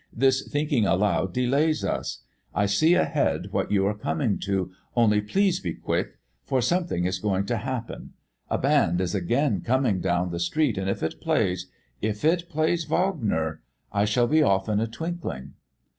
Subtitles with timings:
[0.11, 2.23] "This thinking aloud delays us.
[2.55, 7.19] I see ahead what you are coming to, only please be quick, for something is
[7.19, 8.13] going to happen.
[8.49, 11.67] A band is again coming down the street, and if it plays
[12.01, 13.61] if it plays Wagner
[13.93, 15.53] I shall be off in a twinkling."